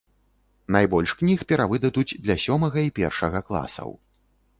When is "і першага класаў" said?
2.87-3.93